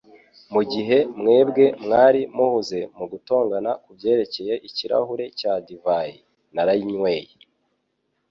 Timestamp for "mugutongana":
2.97-3.71